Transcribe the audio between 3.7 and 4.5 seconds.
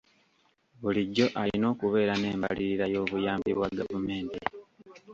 gavumenti.